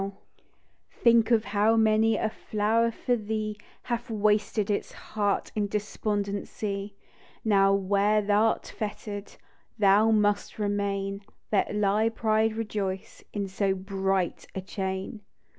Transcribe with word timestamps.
THE 0.01 0.07
DEW 0.07 0.13
DEOP. 0.17 0.21
86" 1.03 1.03
Think 1.03 1.29
of 1.31 1.45
how 1.45 1.75
many 1.75 2.15
A 2.17 2.31
flower 2.31 2.89
for 2.89 3.15
thee, 3.15 3.55
Hath 3.83 4.09
wasted 4.09 4.71
its 4.71 4.91
heart 4.93 5.51
In 5.53 5.67
despondency. 5.67 6.95
"Now 7.45 7.71
where 7.75 8.23
thou 8.23 8.53
'rt 8.53 8.67
fetter'd 8.71 9.35
Thou 9.77 10.09
must 10.09 10.57
remain; 10.57 11.21
Let 11.51 11.79
thy 11.79 12.09
pride 12.09 12.55
rejoice 12.55 13.23
In 13.31 13.47
so 13.47 13.75
bright 13.75 14.47
a 14.55 14.61
chain." 14.61 15.21